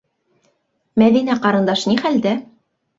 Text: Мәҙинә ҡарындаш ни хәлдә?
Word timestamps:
Мәҙинә 1.03 1.37
ҡарындаш 1.47 1.87
ни 1.93 2.03
хәлдә? 2.05 2.39